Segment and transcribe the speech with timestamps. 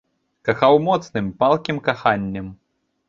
[0.47, 2.47] Кахаў моцным, палкім каханнем.